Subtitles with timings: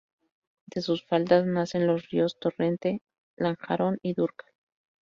[0.65, 3.03] De sus faldas, nacen los ríos Torrente,
[3.37, 4.49] Lanjarón y Dúrcal.